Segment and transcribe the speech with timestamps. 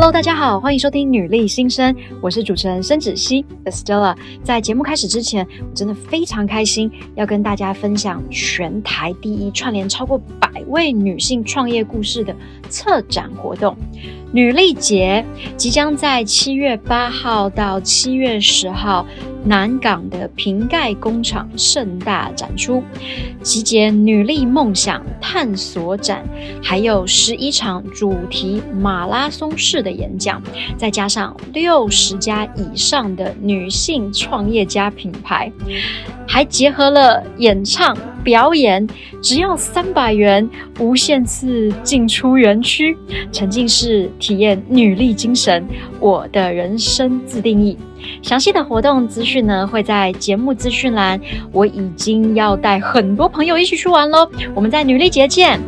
[0.00, 1.92] Hello，大家好，欢迎收听女力新生，
[2.22, 4.16] 我是主持人申芷溪 Estella。
[4.44, 12.32] 在节目开始之前，我真的非常开心，要跟大家分享全台第一串联超过百位女性创业故事的
[12.70, 13.76] 策展活动——
[14.32, 15.24] 女力节，
[15.56, 19.06] 即将在七月八号到七月十号。
[19.44, 22.82] 南港的瓶盖工厂盛大展出，
[23.40, 26.22] 集结女力梦想探索展，
[26.62, 30.42] 还有十一场主题马拉松式的演讲，
[30.76, 35.50] 再加上六十家以上的女性创业家品牌，
[36.26, 37.96] 还结合了演唱
[38.28, 38.86] 表演，
[39.22, 40.46] 只要三百元，
[40.78, 42.94] 无限次进出园区，
[43.32, 45.66] 沉浸式体验女力精神，
[45.98, 47.78] 我的人生自定义。
[48.20, 51.18] 详细的活动资讯呢，会在节目资讯栏。
[51.52, 55.58] 我已经要带很多朋友一起去玩喽，我们在女力节见。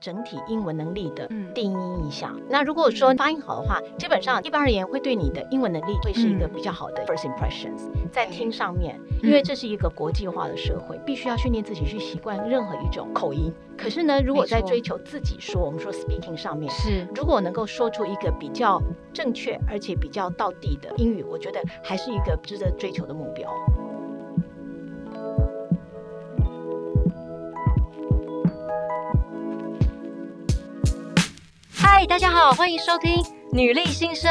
[0.00, 2.32] 整体英文能力的定义一下。
[2.34, 7.88] 嗯、那如果说发音好的话，基本上一般而言会对你的英文能力会是一个比较好的 first impressions。
[8.10, 13.52] 在听上面，因为这是一个国际化的社会，必须要训练自己去习惯任何一种口音。
[13.76, 18.80] 可是呢，如果在追求自己说，我们说 speaking 上面是，如果能够说出一个比较
[19.12, 23.50] 正确而且比较到地的英语，我觉得还是一个值得追求的目标。
[31.92, 34.30] 嗨，大家好，欢迎收听女力新生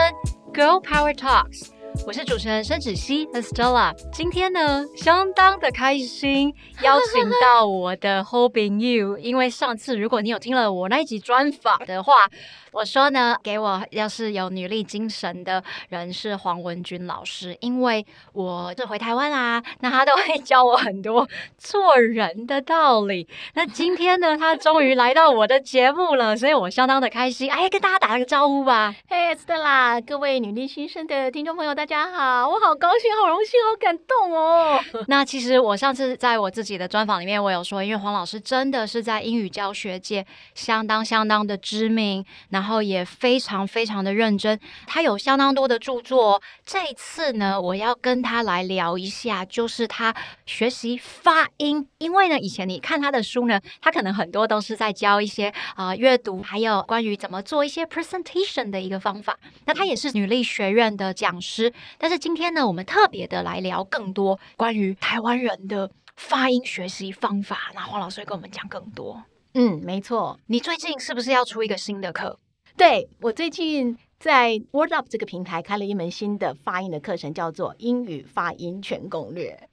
[0.53, 1.67] Girl Power Talks，
[2.06, 3.94] 我是主持人申芷熙 Estella。
[4.12, 12.14] 今天呢，相当的开心，邀请到我的 Hoping You，因为上次如果你有听了我那一集专访的话。
[12.72, 23.28] 我说呢，给我要是有女力精神的人是黄文君老师，因为我是回台湾啊，那他都会教我很多做人的道理。
[23.55, 27.52] 那今天呢，他终于来到我的节目了，所以我相当的开心。
[27.52, 28.94] 哎，跟大家打个招呼吧。
[29.10, 34.78] 嘿，Stella，各位女力新生的听众朋友，大家好，我好高兴，好荣幸，好感动哦。
[35.08, 42.26] 那其实我上次在我自己的专访里面，我有说，因为黄老师真的是在英语教学界相当相当的知名。
[42.50, 46.42] 然后也非常非常的认真，他有相当多的著作。
[46.66, 50.14] 这一次呢，我要跟他来聊一下，就是他
[50.46, 51.88] 学习发音。
[52.00, 59.38] 因为呢，以前你看他的书呢，他可能很多都是在教一些啊、呃、阅读，还有关于怎么做一些 presentation 的一个方法。
[59.64, 61.68] 那他也是女力学院的讲师。
[61.97, 67.71] 但是今天呢，我们特别的来聊更多关于台湾人的发音学习方法。
[67.73, 69.23] 那黄老师会跟我们讲更多。
[69.53, 70.39] 嗯，没错。
[70.47, 72.37] 你最近是不是要出一个新的课？
[72.75, 79.68] 对，我最近在 WordUp 这个平台开了一门新的发音的课程，叫做英语发音全攻略。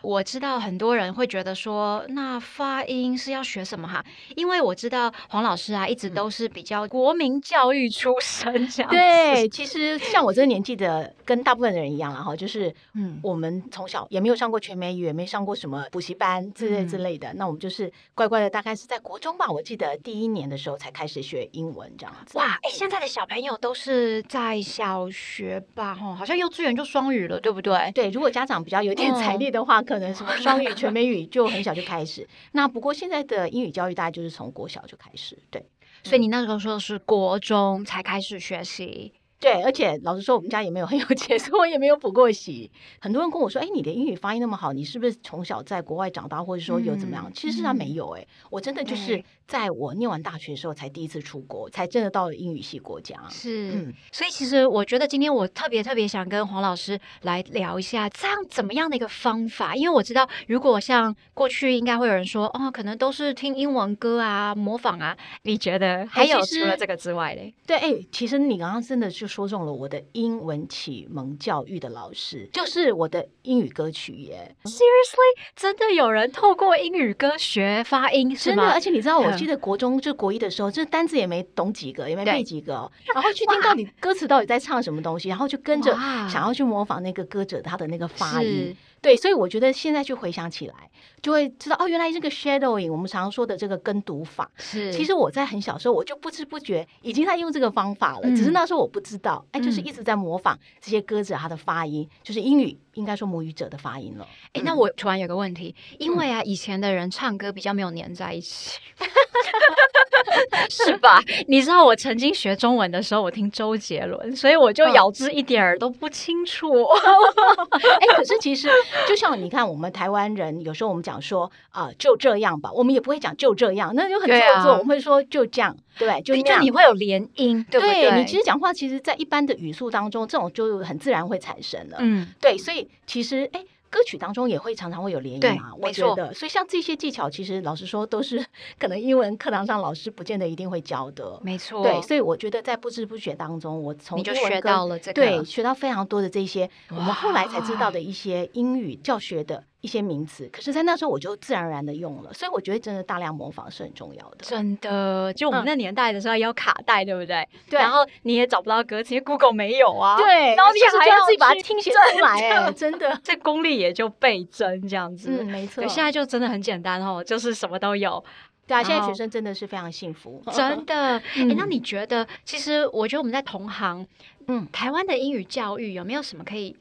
[0.00, 4.04] 我知道很多人会觉得说，那发音是要学什么哈？
[4.36, 8.90] 因为我知道黄老师啊，一直都是比较国民教育出身这样。
[8.90, 17.32] 对，其实像我这个年纪的，跟大部分的人一样了哈，就是 嗯，我们从小也没有上过全美语，也没上过什么补习班之类之类的。
[17.32, 22.38] 嗯、那我们就是乖乖的，大概是在国中吧，我记得第一年的时候才开始学英文这样子。
[22.38, 25.92] 哇，哎，现在的小朋友都是在小学吧？
[25.96, 27.90] 哈，好像幼稚园就双语了，对不对？
[27.92, 29.80] 对，如果家长比较有点 财力的话。
[29.80, 32.28] 嗯可能什么 双语、全美语就很小就开始。
[32.52, 35.64] 那不过现在的英语教育大概就是从国小就开始，对。
[36.04, 39.12] 所以你那时候说是国中才开始学习。
[39.40, 42.68] 对，而且老实说，我们家也没有很有钱， 所以我也没有补过习。
[43.00, 53.14] 很多人跟我说：“哎，你的英语发音那么好，你是不是从小在国外长大，或者说有怎么样？”嗯、其实他没有、欸，哎、嗯，我真的就是在我念完大学的时候才第一次出国，才真的到了英语系国家。
[53.30, 59.76] 是，嗯、所以其实我觉得今天我特别特别想跟黄老师来聊一下，这样怎么样的一个方法？
[59.76, 67.54] 因为我知道，如果像过去应该会有人说：“哦，可能都是听英文歌啊，模仿啊。”你觉得还有除了这个之外嘞？
[67.64, 69.27] 对，哎，其实你刚刚真的就。
[69.28, 74.56] 说中了我的英文启蒙教育的老师，就是我的英语歌曲耶。
[74.64, 78.56] Seriously，真的有人透过英语歌学发音是吗？
[78.56, 85.92] 真的，而且你知道，我记得国中就国一的时候，这单字也没懂几个，也没背几个，然后去听到你歌词到底在唱什么东西，然后就跟着
[86.28, 88.74] 想要去模仿那个歌者他的那个发音。
[89.00, 90.74] 对，所以我觉得现在去回想起来，
[91.22, 94.92] 就会知道哦，原来这个 shadowing，我们常说的这个跟读法，是。
[94.92, 104.26] 其实我在很小时候我就不知不觉已经在用这个方法了，嗯、只是那时候我不知道，哎，就是一直在模仿这些歌者他的发音，嗯、就是英语应该说母语者的发音了。
[104.52, 108.78] 哎，那我突然有个问题，因为啊，以前的人唱歌比较没有粘在一起。
[110.70, 111.20] 是吧？
[111.48, 116.84] 你知道我曾经学中文的时候，我听周杰伦，所以我就咬字一点儿都不清楚。
[117.72, 118.68] 哎、欸，可是其实
[119.08, 128.10] 就像你看，我们台湾人有时候我们讲说啊、呃，就这样吧，我们也不会讲就这样，那就很做作，啊、我们会说就这样，对，就这样，你会有连音，对不对？
[128.10, 131.96] 对，你其实讲话，其实在一般的语速当中，这种就很自然会产生了。
[132.00, 133.60] 嗯，对，所以其实哎。
[133.60, 138.44] 欸歌曲当中也会常常会有连音啊，我觉得，所以像这些技巧，其实老实说都是
[138.78, 141.82] 可能英文课堂上老师不见得一定会教的，没错。
[141.82, 149.64] 对，所以我觉得在不知不觉当中，我从你就学到了这个，对，学到非常多的这些我们后来才知道的一些英语教学的。
[149.80, 154.38] 一些名词，可是，在那时候我就自然而然的用了，所以我觉得真的大量模仿是很重要的。
[154.40, 157.48] 真的，就我们那年代的时候要卡带，对不对？
[157.70, 157.78] 对。
[157.78, 160.16] 然后你也找不到歌词，因为 Google 没有啊。
[160.16, 160.54] 对。
[160.56, 165.30] 然后你还要自己把它听写出来，哎，真的， 这功力也就倍增这样子。
[165.40, 165.86] 嗯，没错。
[165.86, 168.22] 现在就真的很简单哦，就是什么都有。
[168.66, 171.16] 对啊，现在学生真的是非常幸福，真的。
[171.36, 174.06] 哎，那你觉得，其实我觉得我们在同行。
[174.48, 176.74] 嗯，台湾的英语教育有没有什么可以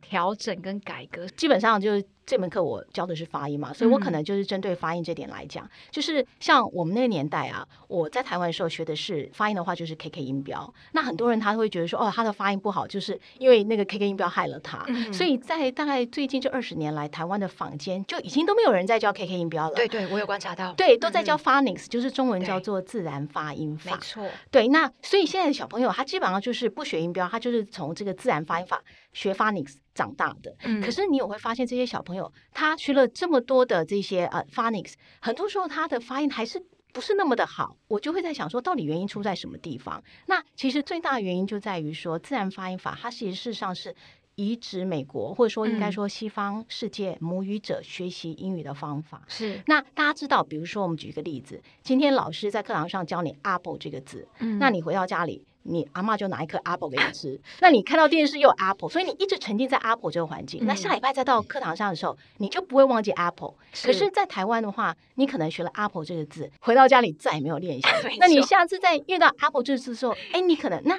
[0.00, 1.26] 调整跟改革？
[1.28, 10.74] 基本上就是这门课我教的是发音嘛，所以我可能就是针对发音这点来讲，嗯、就是像我们那个年代啊，我在台湾的时候学的是发音的话，就是 KK 音标。
[10.92, 14.84] 那很多人他会觉得说，哦，他的发音不好，就是因为那个 KK 音标害了他。
[14.88, 19.74] 嗯、所以在大概最近这二十年来，台湾的坊间就已经都没有人在教 KK 音标了。
[19.74, 23.92] 对对，我有观察到，对，都在教 Phonics，、嗯、就是中文叫做自然发音法。
[23.92, 28.82] 没错，对，那所以现在的小朋友他基本上就是不学音标，他就是从这个自然发音法
[29.14, 36.62] 学 phonics 长大的，嗯，可是你有会发现这些小朋友，他学了这么多的这些呃 phonics，很多时候他的发音还是
[36.92, 40.02] 不是那么的好，我就会在想说，到底原因出在什么地方？
[40.26, 43.94] 那其实最大的原因就在于说，自然发音法它其实事实上是
[44.34, 49.22] 移植美国或者说应该说西方世界母语者学习英语的方法。
[49.28, 55.44] 是，那大家知道，比如说我们举一个例子，今天老师在课堂上教你 apple 这个字，嗯，那你回到家里。
[55.68, 60.62] 你阿嬷就拿一颗 apple 给你吃， 那你看到电视又有 apple，所以你一直沉浸在 apple 这个环境。
[60.62, 63.54] 嗯、那下礼拜再到课堂上的时候，你就不会忘记 apple。
[63.82, 67.82] 可是，在台湾的话，你可能学了 apple 这个字，回到家里再也没有练习。
[68.00, 70.98] 错那你下次再遇到 apple 这个字的时候，哎，你可能那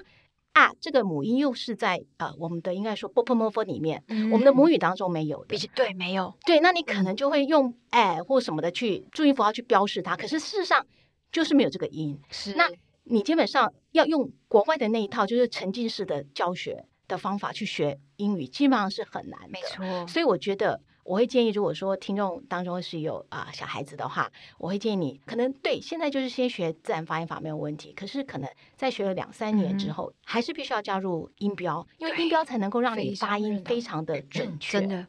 [0.53, 5.57] 啊，这个母音又是在呃我们的应该说 bopomofo 里面，嗯、我们的母语当中没有的。
[5.75, 6.33] 对，没有。
[6.45, 10.85] 对，那你可能就会用哎或什么的去注音符号去标示它，可是事实上
[11.31, 12.19] 就是没有这个音。
[12.29, 12.67] 是，那。
[13.09, 19.50] 你基本上要用国外的那一套，就是沉浸式的教学的方法去学英语，基本上是很难的。
[19.50, 34.80] 没错，所以我觉得我会建议，如果说听众当中是有啊、呃、小孩子的话，我会建议你，可能对现在就是先学自然发音法没有问题，可是可能在学了两三年之后，嗯、还是必须要加入音标，因为音标才能够让你发音非常的准确。
[34.80, 35.07] 真的。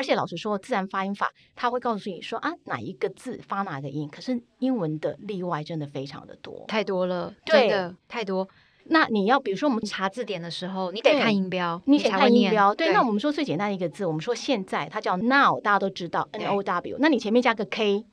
[0.00, 4.08] 而且老实说，自然发音法它会告诉你说啊，哪一个字发哪个音。
[4.08, 8.48] 可是英文的例外真的非常的多，太多了，对的太多。
[8.84, 12.74] 那你要比如说我们查字典的时候，你得看音标，你得看音标。
[12.74, 18.06] 对，那我们说最简单的一个字，我们说现在它叫 now，大家都知道 n o w，那你前面加个 k，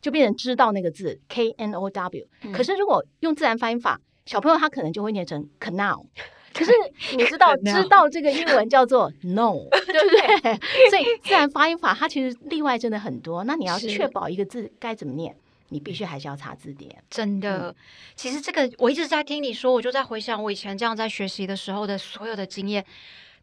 [0.00, 2.28] 就变成知道那个字 k n o w。
[2.42, 6.06] 嗯、可是如果用自然发音法，小朋友他可能就会念成 canal。
[6.54, 6.72] 可是
[7.16, 10.90] 你知道，知道这个英文叫做 no， 对不对？
[10.90, 13.44] 所以自然发音法它其实例外真的很多。
[13.44, 15.34] 那你要确保一个字该怎么念，
[15.70, 17.02] 你必须还是要查字典。
[17.10, 17.74] 真的，
[18.14, 22.84] 其实这个我一直在听你说，我就在回想我以前这样在学习的时候的所有的经验。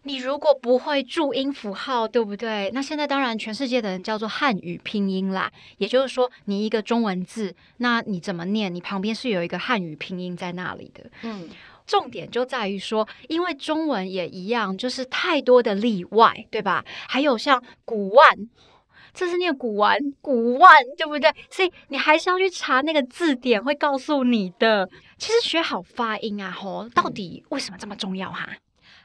[0.03, 2.71] 你如果不会注音符号，对不对？
[2.73, 8.73] 那现在当然全世界的人叫做汉语拼音啦，也就是说，你一个中文字，那你怎么念？
[8.73, 11.09] 你旁边是有一个汉语拼音在那里的。
[11.23, 11.49] 嗯。
[11.89, 16.86] 重点就在于说，因为中文也一样，就是太多的例外，对吧？
[17.08, 18.48] 还有像古玩，
[19.12, 21.34] 这是念古玩，古玩，对不对？
[21.50, 24.88] 所以你还是要去查那个字典，会告诉你的。
[25.17, 28.48] 其实学好发音啊，吼，到底为什么这么重要哈？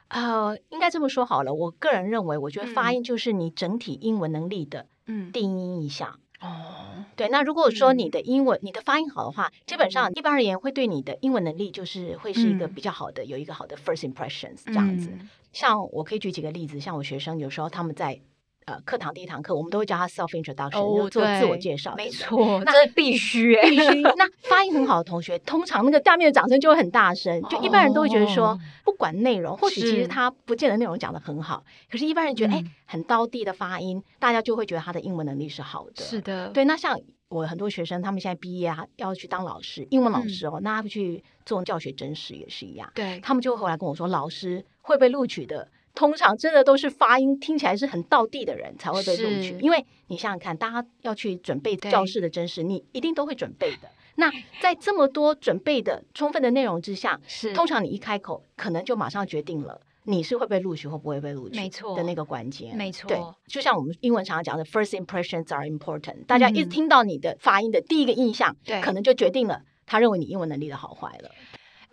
[0.09, 6.19] 呃，应该这么说好了，我个人认为，我觉得发音就是你整体英文能力的嗯定义一项。
[6.41, 15.09] 哦，对，那如果说你的英文、嗯、你的发音好的话，基本上一般而言会对你的英文能力就是会是一个比较好的，嗯、有一个好的 first impressions 这样子。
[15.11, 18.21] 嗯、像我可以举几个例子，像我学生有时候他们在。
[18.65, 21.93] 呃，课堂第一堂课，我们都会叫他 self introduction，、oh, 做自我介绍。
[21.95, 24.01] 没错，那这必须必须。
[24.01, 27.39] 那发音很好的同学，通常那个下面的掌声就会很大声。
[27.43, 36.03] 就一般人都会觉得说，oh, 不管内容，或许其实他不见得内容讲的很好，可是一般人觉得，哎、嗯，很到地的发音，大家就会觉得他的英文能力是好的。
[36.03, 36.65] 是的，对。
[36.65, 42.91] 那像我很多学生，他们现在毕业啊，要去当老师，英文老师哦，嗯、那他们去做教学真实也是一样。
[42.95, 45.69] 对，他们就会回来跟我说，老师会被录取的。
[45.95, 53.89] 通常真的都是发音听起来是很道地的人才会被录取，因为你想想看，大家要去准备教室的真实，你一定都会准备的。
[54.17, 63.07] 那在这么多准备的充分的内容之下，是通常你一开口，可能就马上决定了你是会被录取或不会被录取，没错的那个关键，没错。
[63.07, 66.25] 对，就像我们英文常常讲的，first impressions are important。
[66.25, 71.31] 大家一听到你的发音的第一个印象，对，可能就决定了他认为你英文能力的好坏了。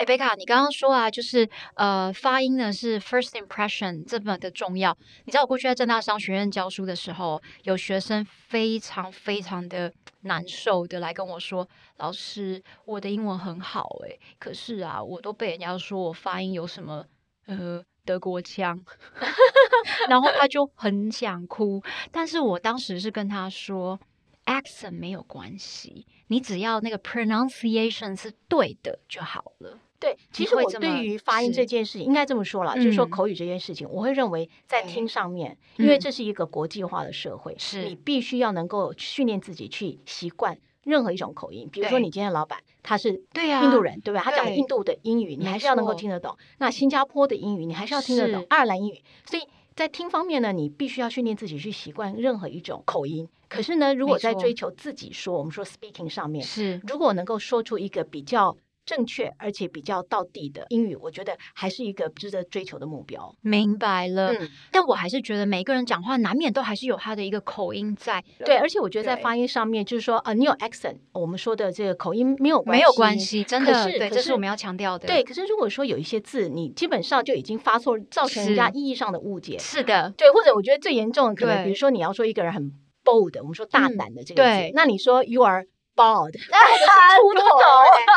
[0.02, 4.98] 哎，贝卡，你刚刚说啊，就是呃，发音呢是 first impression 这么的重要。
[5.26, 9.92] 你知道我过去在正大商学院教书的时候，有学生非常非常的
[10.22, 11.68] 难受的来跟我说
[11.98, 17.04] ：“老师，我的英文很好，哎，可是啊，我都被人家说我发音有什么
[17.46, 18.76] 呃德国腔，
[20.10, 21.80] 然后他就很想哭。
[22.10, 24.00] 但是我当时是跟他说
[24.46, 41.68] ，accent 没有关系，你只要那个 pronunciation 是对的就好了。”对，其实我对于发音这件事情，应该这么说了，就是说口语这件事情，我会认为在听上面，因为这是一个国际化的社会，是你必须要能够训练自己去习惯任何一种口音。
[41.70, 44.22] 比如说，你今天的老板他是印度人，对吧？
[44.24, 46.36] 他讲印度的英语，你还是要能够听得懂。
[46.58, 48.44] 那新加坡的英语，你还是要听得懂。
[48.48, 49.44] 爱尔兰英语，所以
[49.76, 53.28] 在听方面呢，你必须要训练自己去习惯任何一种口音。
[53.48, 58.56] 可是呢，如果在追求自己说，我们说 speaking 上面，是如果能够说出一个比较。
[58.84, 63.34] 正确而且比较到地的英语，我觉得还是一个值得追求的目标。
[63.40, 68.22] 明白了，嗯，但我还是觉得每个人讲话难免都还是有他的一个口音在。
[68.44, 75.06] 对，而且我觉得在发音上面，就是说啊，你有 accent，我们说的这个口音没有关系，没有关系，真的，这是我们要强调的。
[75.06, 79.56] 对，可是如果说有一些字，你基本上就已经发错，造成人家意义上的误解。
[79.58, 82.72] 是的，对，或者我觉得最严重的可能，比如说你要说一个人很
[83.04, 85.66] bold，我们说大胆的这个字，那你说 you are。
[85.94, 87.40] bald，秃头，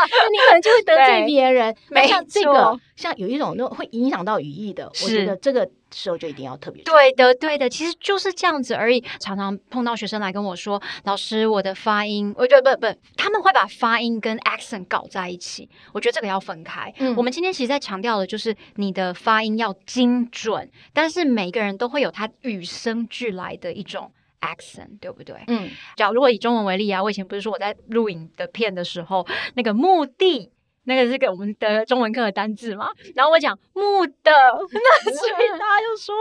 [0.32, 1.75] 你可能就会得罪别人。
[1.89, 6.84] 没像这个，像有一种那种会影响到语义的，我觉得这个时候就一定要特别。
[6.84, 9.03] 对的，对的，其实就是这样子而已。
[9.20, 15.70] 常常碰到学生来跟我说：“老师，我的发音，我觉得不不，他们会把发音跟 accent 搞在一起。
[15.94, 16.94] 我觉得这个要分开。
[17.00, 24.12] 嗯，我们今天其实在强调的就是你的发音要精准，但是每个人都会有他与生俱来的一种。
[24.45, 25.35] Accent 对不对？
[25.47, 29.25] 嗯，假如果以中文为例啊，我以前不是说我在录影的片的时候，
[29.55, 30.51] 那个目的，
[30.83, 34.13] 那个是给我们的中文课的单字嘛，然后我讲目的，
[34.73, 36.15] 那所以大家就说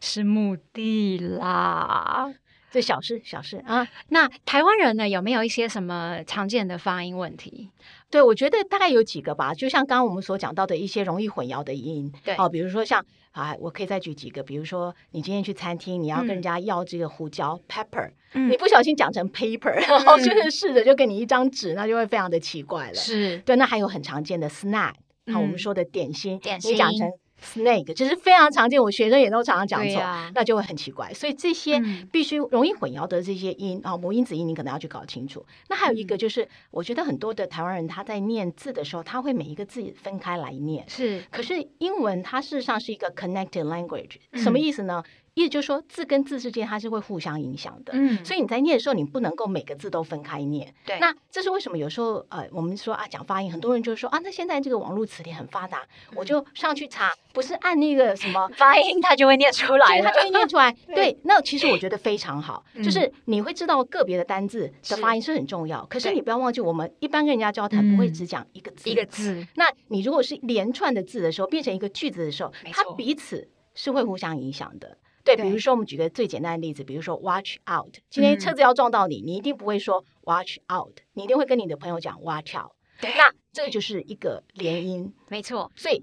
[0.00, 2.32] 是目的啦，
[2.70, 3.86] 这小事小事啊。
[4.08, 7.70] 那台湾人呢，有没有一些什么常见的发音问题？
[8.10, 22.94] 对，我觉得大概有几个吧，就像刚刚我们所讲到的一些容易混淆的音，对，哦，比如说像啊，我可以再举几个，比如说你今天去餐厅，你要跟人家要这个胡椒、嗯、pepper，、嗯、你不小心讲成 paper，然后就是试着就给你一张纸，那就会非常的奇怪了。
[22.94, 24.92] 是对，那还有很常见的 snack，
[25.32, 27.10] 好、嗯，我们说的点心，点心你讲成。
[27.42, 31.12] Snake 就是非常常见，我学生也都常常讲错，啊、那就会很奇怪。
[31.14, 31.80] 所以这些
[32.10, 35.44] 必须容易混淆的这些音啊，母音子音，你可能要去搞清楚。
[35.68, 40.84] 那还有一个就是，嗯、我觉得很多的台湾人他在念字的时候，他会每一个字分开来念。
[40.88, 45.02] 是，可是英文它事实上是一个 connected language，、嗯、什么意思呢？
[45.38, 50.74] 意思就是说，字跟字之间它是会互相影响的，嗯，所以你在念的时候，你不能够每个字都分开念。
[50.84, 51.78] 对，那这是为什么？
[51.78, 55.78] 有时候呃，我们说啊，讲发音，很多人就是说啊，那现在这个网络词典很发达，
[56.10, 60.74] 嗯、我就上去查，不是按那个什么 发音，它就会念出来，它就会念出来。
[60.94, 69.46] 对，那其实我觉得非常好，就是你会知道个别的单字的发音是很重要，可是你不要忘记，我们一般跟人家交谈不会只讲一个字，一个字。
[69.54, 74.96] 那你如果是连串的字的时候，变成一个句子的时候，它彼此是会互相影响的。
[75.36, 82.72] 对，比如说我们举个最简单的例子，比如说 watch out，今天车子要撞到你，嗯、你一定不会说 watch out，你一定会跟你的朋友讲 watch out。
[83.00, 85.70] 对，那这个就是一个连音，没错。
[85.76, 86.02] 所以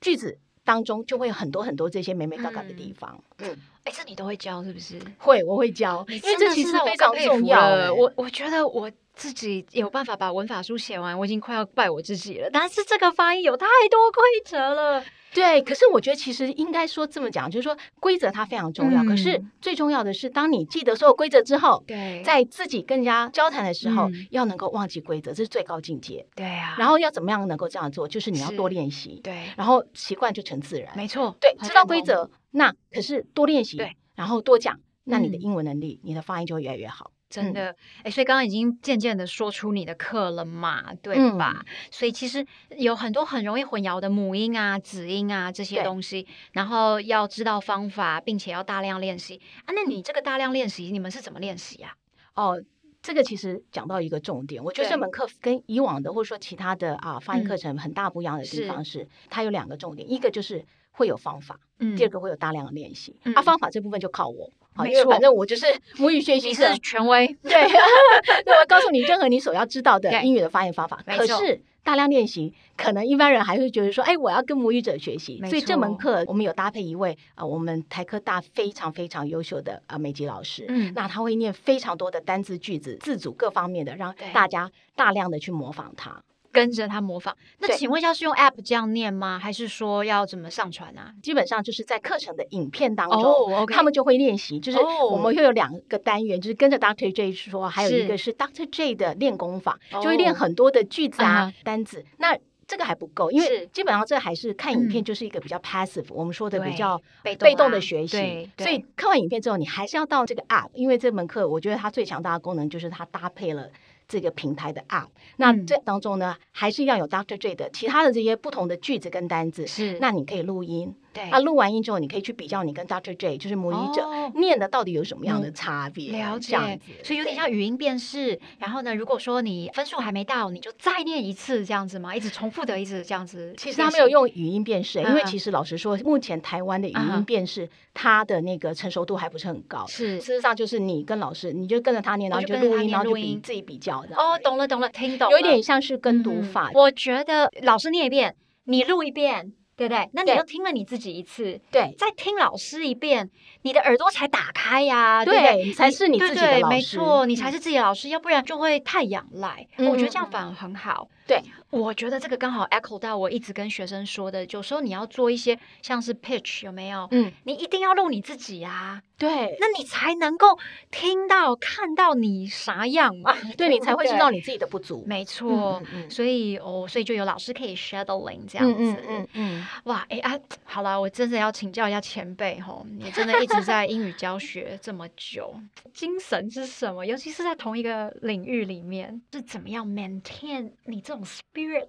[0.00, 3.22] 句子当中就会有很多很多这些美美嘎嘎的地方。
[3.38, 5.00] 嗯，哎，这你都会教是不是？
[5.18, 7.94] 会，我会教，因为这其实非常重要。
[7.94, 12.48] 我我觉得我自己有办法把文法书写完，我已经快要拜我自己了。
[12.52, 15.04] 但是这个发音有太多规则了。
[15.32, 19.02] 对，可是我觉得其实应该说这么讲，就是说规则它非常重要。
[19.02, 26.24] 嗯、可是最重要的是，当你记得所有规则之后，对，在自己跟人家交谈的时候，嗯、要能够忘记规则，这是最高境界。
[26.36, 26.76] 对啊。
[26.78, 28.06] 然后要怎么样能够这样做？
[28.06, 29.20] 就是你要多练习。
[29.24, 29.48] 对。
[29.56, 30.96] 然后习惯就成自然。
[30.96, 31.36] 没错。
[31.40, 37.10] 对，知道规则，那可是多练习，对，然后多讲，那你的英文能力、嗯、你的发音就会越来越好。
[37.30, 41.64] 真的，哎、嗯，所以刚刚已经渐渐的说出你的课了嘛，对吧？
[41.66, 49.74] 嗯、所以其实有很多很容易混淆的母音啊、子音啊这些东西，然后要知道方法，并且要大量练习啊。
[49.74, 51.96] 那你这个大量练习，你们是怎么练习呀？
[52.34, 52.62] 哦，
[53.02, 63.18] 这个其实讲到一个重点，我觉得这门课跟以往的或者说其他的啊发音课程很大不一样的地方是，是它有两个重点，一个就是会有方法，嗯，第二个会有大量的练习。
[63.24, 64.50] 嗯、啊，方法这部分就靠我。
[64.74, 65.66] 好，因为反正我就是
[65.98, 67.26] 母语学习者，是权威。
[67.42, 67.52] 对，
[68.44, 70.98] 那我告诉你任何你所要知道的英语的发音方法。
[71.06, 75.40] 可是大量练习，可能一般人还会觉得说，哎，我要跟母语者学习。
[75.48, 80.64] 所以这门课我们有搭配一位啊，我们台科大非常非常优秀的啊美籍老师。
[80.68, 86.22] 嗯，那他会念非常多的单字句子、字组各方面的，让大家大量的去模仿他。
[86.54, 89.40] 跟着他模仿，那请问一下是用 App 这样念吗？
[89.40, 91.12] 还是说要怎么上传啊？
[91.20, 93.68] 基本上就是在课程的影片当中，oh.
[93.68, 94.60] 他们就会练习。
[94.60, 94.78] 就是
[95.10, 97.12] 我们会有两个单元，就是跟着 Dr.
[97.12, 98.70] J 说，还有一个是 Dr.
[98.70, 101.64] J 的练功法，就会练很多的句子啊、uh-huh.
[101.64, 102.04] 单字。
[102.18, 108.48] 那这个还不够，因为基本上这还是看影片，就是一个比较 passive，、嗯、我们说的比较被动的学习。
[108.56, 113.68] 所以看完影片之后，你还是要到这个 App，因为这门课我觉得它最强大的功能就是它搭配了。
[114.14, 119.66] 这个平台的 App，那这当中呢，还是要有 Doctor J 的其他的这些不同的句子跟单字。
[119.66, 120.94] 是，那你可以录音。
[121.14, 123.16] 对，啊录完音之后，你可以去比较你跟 Dr.
[123.16, 126.10] J，就是母语者、哦、念的到底有什么样的差别？
[126.10, 126.56] 嗯、了解，
[127.04, 128.38] 所以有点像语音辨识。
[128.58, 133.54] 然后呢，如果说你分数还没到，你就再念一次这样子嘛，一直重复的，一直这样子。
[133.56, 139.86] 其实他没有用语音辨识、嗯，因为其实老实说，目前台湾的语音辨识、嗯，它的那个成熟度还不是很高。
[139.86, 144.16] 是，事实上就是你跟老师，你就跟着他念，然后就录音，然后就比自己比较的。
[144.16, 145.32] 哦，懂了，懂了，听懂了。
[145.32, 146.72] 有一点像是跟读法、嗯。
[146.74, 149.52] 我觉得老师念一遍，你录一遍。
[149.76, 150.08] 对不对？
[150.12, 153.30] 那你又听了你自己一次，对，再听老师一遍，
[153.62, 155.72] 你的耳朵才打开呀、啊，对不对？
[155.72, 159.66] 才是你自己的老师，没错，你才是自己的老师，要不然就会太仰赖。
[159.76, 161.08] 嗯、我觉得这样反而很好。
[161.26, 161.40] 对，
[161.70, 167.08] 我觉得这个刚好 echo 到我一直跟学生说的，有时候你要做一些像是 pitch 有没有？
[167.12, 170.58] 嗯，你一定要录你自己啊，对，那你才能够
[170.90, 175.02] 听到看到你啥样嘛， 对，你才会知道你自己的不足。
[175.06, 185.58] 没错，嗯嗯、所以哦，所以就有老师可以 shadowing 这样子，嗯嗯，嗯哇，哎啊，好了，我真的要请教一下前辈吼，你真的一直在英语教学这么久，
[185.94, 187.06] 精神是什么？
[187.06, 191.14] 尤其是在同一个领域里面，是怎么样 maintain 你这？
[191.14, 191.86] 种 spirit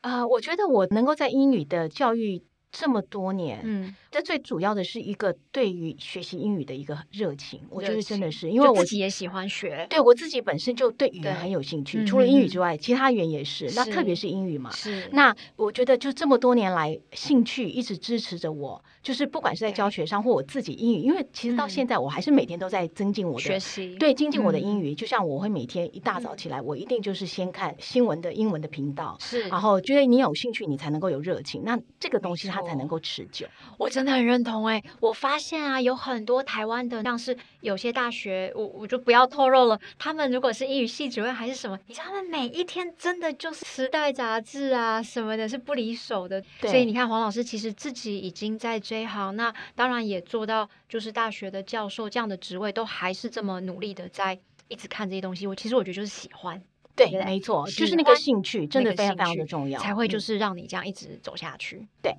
[0.00, 2.40] 啊我觉得我能够在英语的教育
[2.72, 3.94] 这么多年，嗯。
[4.10, 13.76] 这最主要的是一个对于学习英语的一个热情，我觉得真的是因为我自己也喜欢学，对我自己本身就对语言很有兴趣，除了英语之外，其他语言也是，是。
[13.76, 15.08] 那特别是英语嘛，是。
[15.12, 24.92] 那我觉得就这么多年来，兴趣一直支持着我，就是不管是在教学上或我自己英语，因为其实到现在我还是每天都在增进我的学习，对，精进我的英语。
[24.92, 29.42] 就像我会每天一大早起来，我一定就是先看新闻的英文的频道，是。
[29.48, 33.46] 然后觉得你有兴趣，你才能够有热情，那这个东西它才能够持久。
[33.78, 39.80] 我真的很认同哎、欸，我发现啊，有很多台湾的，像是有些大学，我我就不要透露了。
[39.98, 46.42] 他们如果是英语系主任还是什么，你知道他们每一天真的就是《时代》杂志啊什么的，是不离手的。
[46.60, 55.46] 所以你看，黄老师其实自己已经在这一行，那当然也做到就是大学的教授这样的职位，都还是这么努力的在一直看这些东西。
[55.46, 56.62] 我其实我觉得就是喜欢，
[56.94, 61.76] 对，对没错，就是那个兴趣，真的非常非常的重要，才会就是让你这样一直走下去。
[61.76, 62.16] 嗯、对。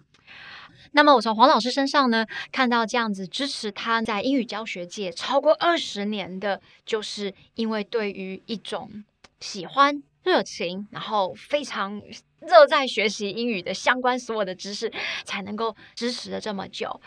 [0.91, 9.03] 那么我从黄老师身上呢，看到这样子支持他在英语教学界超过二十年的，就是因为对于一种
[9.39, 12.01] 喜欢、热情，然后非常
[12.39, 14.91] 热在学习英语的相关所有的知识，
[15.23, 16.99] 才能够支持了这么久。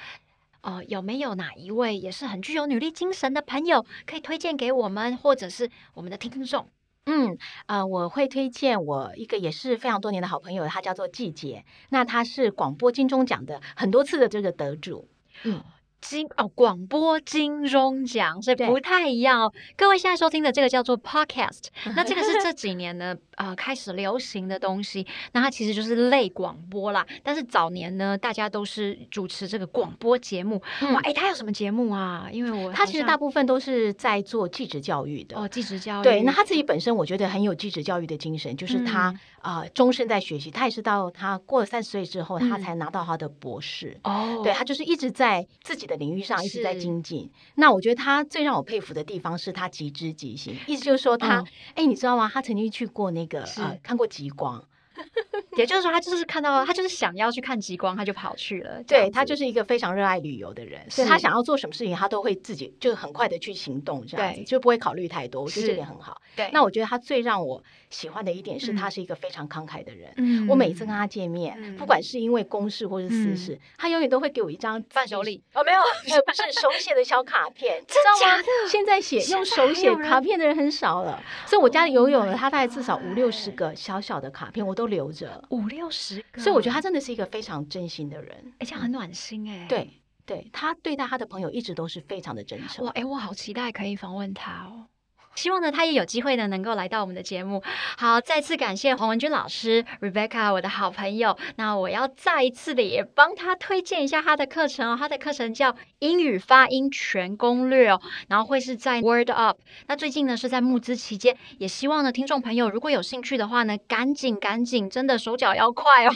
[0.63, 6.67] 呃，有没有哪一位也是很具有努力精神的朋友可以推荐给我们，或者是我们的听众？
[7.07, 7.37] 嗯，
[7.67, 15.09] 呃，我会推荐我一个也是非常多年的好朋友，他叫做季杰，那他是广播金钟奖的很多次的这个得主，
[15.43, 15.63] 嗯。
[16.07, 19.53] 金哦，广播金钟奖，所以不太一样哦。
[19.75, 25.07] 各位现在收听的这个叫做 Podcast， 那这个是这几年呢呃开始流行的东西。
[25.33, 27.07] 那它其实就是类广播啦。
[27.23, 30.61] 但是早年呢，大家都是主持这个广播节目。
[30.83, 32.29] 嗯、哇，哎，他有什么节目啊？
[32.31, 35.39] 因为我他其实大部分都是在做继职教育的。
[35.39, 36.05] 哦，继职教育。
[36.05, 39.05] 对，那他自己本身我觉得很有继职教育的精神，就是他
[39.41, 40.51] 啊、嗯呃、终身在学习。
[40.51, 43.99] 他也是到他过了三十岁之后，他才拿到他的博士。
[44.05, 45.94] 哦、嗯，对他就是一直在自己的。
[45.97, 51.41] 领域上一直在精进，那我觉得他最让我佩服的地方是他极知极行，意思就是说他，
[51.75, 52.31] 哎、嗯，你知道吗？
[52.33, 54.65] 他曾经去过那个呃，看过极光。
[55.57, 58.83] 也就是说，他就是看到，他就是想要去看极光，他就跑去了。
[58.85, 65.43] 对，他就是一个非常热爱旅游的人，所以他想要做什么事情，他都会自己就很快的去行动，这样子就不会考虑太多。
[65.43, 66.21] 我觉得这点很好。
[66.37, 70.13] 对，那我觉得他最让我喜欢的一点是他是一个非常慷慨的人。
[70.17, 75.43] 嗯，我每一次跟他见面，嗯、不管是因为公事或是私事、嗯，他永远都会给我一张伴手礼。
[75.55, 75.81] 哦，没有，
[76.27, 78.43] 不是手写的小卡片，知道吗？
[78.69, 85.45] 现在写用手写卡片的人很少了，所以我家里拥有了他大概至少五六十个小小的卡片，我都留着。
[85.51, 89.69] 五六十个，所以我觉得他真的是一个非常真心的人，而且很暖心哎、欸。
[89.69, 89.91] 对
[90.27, 92.85] 对，他对待他的朋友一直都是非常的真诚。
[92.85, 94.87] 哇，哎，我好期待可以访问他哦。
[95.35, 97.63] 希望呢，他也有机会呢，能够来到我们的节目。
[97.99, 101.37] 好，再次感谢黄文君老师，Rebecca，我的好朋友。
[101.57, 104.97] 那我要再一次的也帮他推荐一下他的课程哦。
[104.97, 109.59] 他的课程叫英语发音全攻略哦，然后会是在 Word Up。
[109.89, 116.13] 那最近呢是在募资期间，也希望呢听众朋友如果有兴趣的话呢，赶紧赶紧，真的手脚要快哦，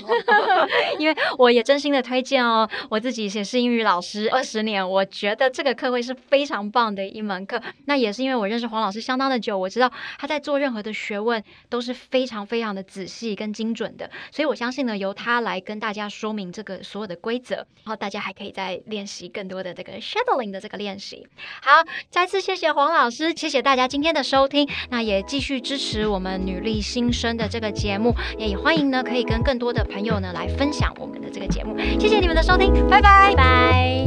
[1.00, 2.68] 因为我也真心的推荐哦。
[2.88, 7.60] 我自己也是英语老师二十年，我觉得这个课会是非常棒的一门课。
[7.86, 9.07] 那也是因为我认识黄老师。
[9.08, 21.26] 相当的久，我知道他在做任何的学问都是非常非常的仔细跟精准的，所以我相信呢，由他来跟大家说明这个所有的规则，然后大家还可以再练习更多的这个 shadowing 的这个练习。
[21.62, 34.04] 好，再次谢谢黄老师，谢谢大家今天的收听，那也继续支持我们女力新生的这个节目，也欢迎呢可以跟更多的朋友呢来分享我们的这个节目，谢谢你们的收听，拜拜拜。